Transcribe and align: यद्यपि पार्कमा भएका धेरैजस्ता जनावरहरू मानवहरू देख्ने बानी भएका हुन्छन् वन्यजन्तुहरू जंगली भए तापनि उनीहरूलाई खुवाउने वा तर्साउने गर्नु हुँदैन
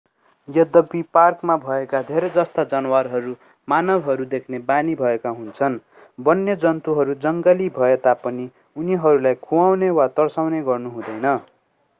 यद्यपि 0.47 1.01
पार्कमा 1.13 1.55
भएका 1.57 1.99
धेरैजस्ता 2.07 2.63
जनावरहरू 2.71 3.33
मानवहरू 3.67 4.25
देख्ने 4.31 4.59
बानी 4.71 4.95
भएका 5.03 5.35
हुन्छन् 5.35 5.77
वन्यजन्तुहरू 6.25 7.19
जंगली 7.21 7.69
भए 7.77 7.95
तापनि 8.03 8.49
उनीहरूलाई 8.77 9.41
खुवाउने 9.43 9.95
वा 10.01 10.07
तर्साउने 10.17 10.63
गर्नु 10.65 10.97
हुँदैन 10.99 11.33